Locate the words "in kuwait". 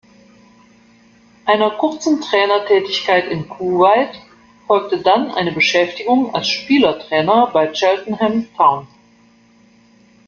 3.27-4.09